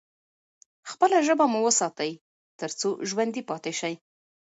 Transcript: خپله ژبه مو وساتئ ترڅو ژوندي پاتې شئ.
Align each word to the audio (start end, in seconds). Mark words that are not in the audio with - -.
خپله 0.91 1.17
ژبه 1.27 1.45
مو 1.51 1.59
وساتئ 1.67 2.11
ترڅو 2.59 2.89
ژوندي 3.09 3.41
پاتې 3.49 3.71
شئ. 3.79 3.93